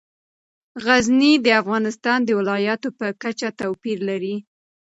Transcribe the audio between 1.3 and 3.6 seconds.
د افغانستان د ولایاتو په کچه